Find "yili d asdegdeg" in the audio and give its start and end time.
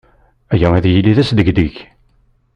0.93-1.75